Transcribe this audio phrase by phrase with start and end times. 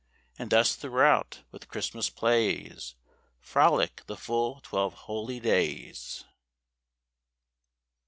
[0.39, 2.95] And thus throughout, with Christmas plays,
[3.39, 6.23] Frolic the full twelve holy days.